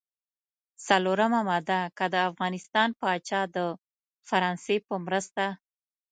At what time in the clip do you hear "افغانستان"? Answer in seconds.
2.29-2.89